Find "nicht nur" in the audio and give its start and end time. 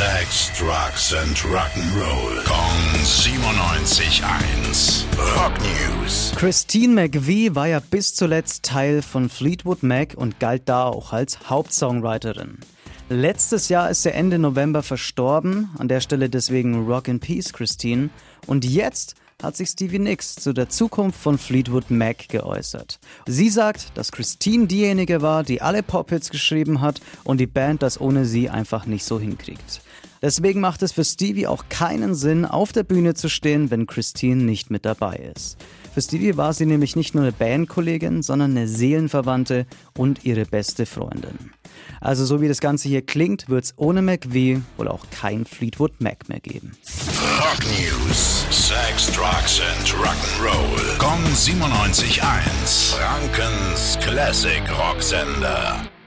36.94-37.24